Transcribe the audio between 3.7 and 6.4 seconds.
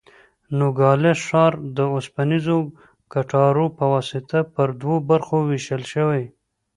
په واسطه پر دوو برخو وېشل شوی.